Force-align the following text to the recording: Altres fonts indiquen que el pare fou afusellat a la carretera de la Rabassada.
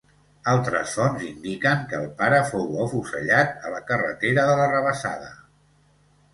Altres 0.51 0.95
fonts 0.99 1.25
indiquen 1.27 1.83
que 1.91 1.99
el 1.99 2.09
pare 2.23 2.41
fou 2.49 2.81
afusellat 2.87 3.55
a 3.71 3.75
la 3.77 3.85
carretera 3.93 4.49
de 4.53 4.59
la 4.65 4.69
Rabassada. 4.75 5.33